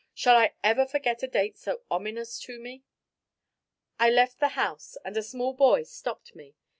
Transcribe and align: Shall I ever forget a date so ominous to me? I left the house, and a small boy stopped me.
Shall 0.15 0.35
I 0.35 0.55
ever 0.63 0.87
forget 0.87 1.21
a 1.21 1.27
date 1.27 1.59
so 1.59 1.83
ominous 1.91 2.39
to 2.39 2.59
me? 2.59 2.81
I 3.99 4.09
left 4.09 4.39
the 4.39 4.57
house, 4.57 4.97
and 5.05 5.15
a 5.15 5.21
small 5.21 5.53
boy 5.53 5.83
stopped 5.83 6.33
me. 6.35 6.55